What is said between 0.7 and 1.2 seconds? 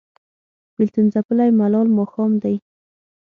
بیلتون